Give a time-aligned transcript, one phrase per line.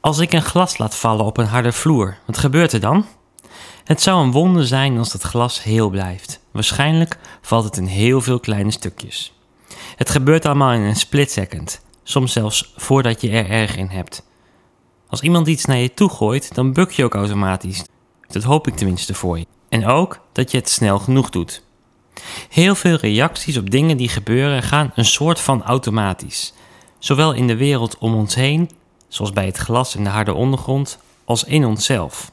[0.00, 3.06] Als ik een glas laat vallen op een harde vloer, wat gebeurt er dan?
[3.84, 6.40] Het zou een wonder zijn als dat glas heel blijft.
[6.50, 9.32] Waarschijnlijk valt het in heel veel kleine stukjes.
[9.96, 14.26] Het gebeurt allemaal in een split second, soms zelfs voordat je er erg in hebt.
[15.08, 17.84] Als iemand iets naar je toe gooit, dan buk je ook automatisch.
[18.26, 19.46] Dat hoop ik tenminste voor je.
[19.68, 21.62] En ook dat je het snel genoeg doet.
[22.48, 26.52] Heel veel reacties op dingen die gebeuren gaan een soort van automatisch.
[26.98, 28.70] Zowel in de wereld om ons heen,
[29.10, 32.32] zoals bij het glas en de harde ondergrond, als in onszelf.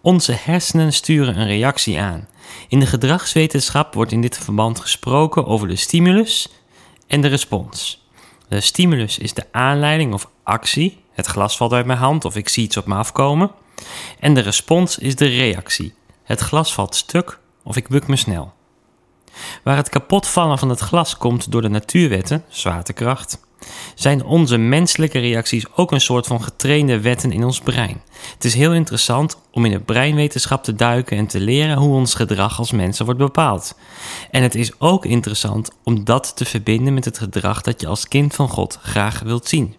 [0.00, 2.28] Onze hersenen sturen een reactie aan.
[2.68, 6.48] In de gedragswetenschap wordt in dit verband gesproken over de stimulus
[7.06, 8.04] en de respons.
[8.48, 12.48] De stimulus is de aanleiding of actie, het glas valt uit mijn hand of ik
[12.48, 13.50] zie iets op me afkomen.
[14.20, 15.94] En de respons is de reactie,
[16.24, 18.52] het glas valt stuk of ik buk me snel.
[19.62, 23.45] Waar het kapotvallen van het glas komt door de natuurwetten, zwaartekracht,
[23.94, 28.02] zijn onze menselijke reacties ook een soort van getrainde wetten in ons brein.
[28.34, 32.14] Het is heel interessant om in de breinwetenschap te duiken en te leren hoe ons
[32.14, 33.74] gedrag als mensen wordt bepaald.
[34.30, 38.08] En het is ook interessant om dat te verbinden met het gedrag dat je als
[38.08, 39.74] kind van God graag wilt zien.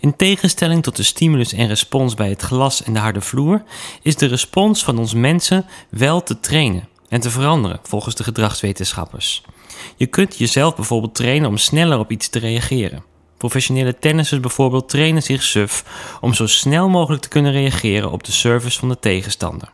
[0.00, 3.62] In tegenstelling tot de stimulus en respons bij het glas en de harde vloer,
[4.02, 9.42] is de respons van ons mensen wel te trainen en te veranderen volgens de gedragswetenschappers.
[9.96, 13.04] Je kunt jezelf bijvoorbeeld trainen om sneller op iets te reageren.
[13.36, 15.84] Professionele tennissers bijvoorbeeld trainen zich suf
[16.20, 19.72] om zo snel mogelijk te kunnen reageren op de service van de tegenstander.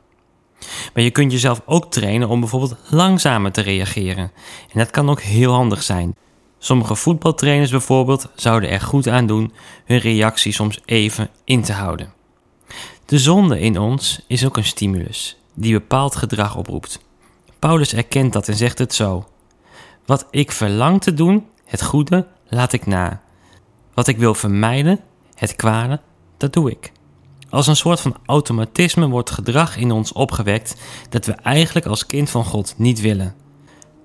[0.94, 4.32] Maar je kunt jezelf ook trainen om bijvoorbeeld langzamer te reageren.
[4.72, 6.16] En dat kan ook heel handig zijn.
[6.58, 9.52] Sommige voetbaltrainers bijvoorbeeld zouden er goed aan doen
[9.84, 12.12] hun reactie soms even in te houden.
[13.06, 17.00] De zonde in ons is ook een stimulus die bepaald gedrag oproept.
[17.62, 19.24] Paulus erkent dat en zegt het zo:
[20.06, 23.20] Wat ik verlang te doen, het goede, laat ik na.
[23.94, 25.00] Wat ik wil vermijden,
[25.34, 26.00] het kwade,
[26.36, 26.92] dat doe ik.
[27.50, 30.74] Als een soort van automatisme wordt gedrag in ons opgewekt
[31.08, 33.34] dat we eigenlijk als kind van God niet willen.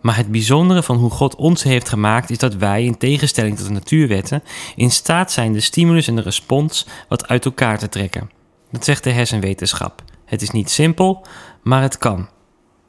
[0.01, 3.67] Maar het bijzondere van hoe God ons heeft gemaakt is dat wij, in tegenstelling tot
[3.67, 4.43] de natuurwetten,
[4.75, 8.29] in staat zijn de stimulus en de respons wat uit elkaar te trekken.
[8.71, 10.03] Dat zegt de hersenwetenschap.
[10.25, 11.25] Het is niet simpel,
[11.63, 12.27] maar het kan.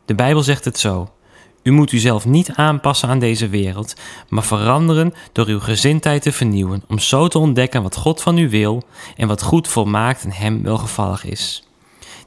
[0.09, 1.09] De Bijbel zegt het zo.
[1.63, 3.95] U moet uzelf niet aanpassen aan deze wereld,
[4.29, 8.49] maar veranderen door uw gezindheid te vernieuwen, om zo te ontdekken wat God van u
[8.49, 8.83] wil
[9.17, 11.69] en wat goed volmaakt en hem welgevallig is.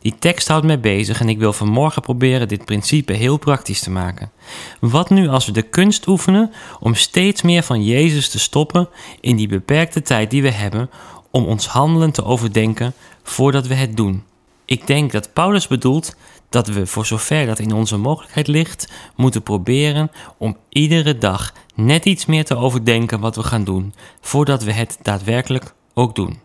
[0.01, 3.91] Die tekst houdt mij bezig en ik wil vanmorgen proberen dit principe heel praktisch te
[3.91, 4.31] maken.
[4.79, 8.89] Wat nu als we de kunst oefenen om steeds meer van Jezus te stoppen
[9.21, 10.89] in die beperkte tijd die we hebben
[11.31, 12.93] om ons handelen te overdenken
[13.23, 14.23] voordat we het doen?
[14.71, 16.15] Ik denk dat Paulus bedoelt
[16.49, 22.05] dat we, voor zover dat in onze mogelijkheid ligt, moeten proberen om iedere dag net
[22.05, 26.39] iets meer te overdenken wat we gaan doen, voordat we het daadwerkelijk ook doen.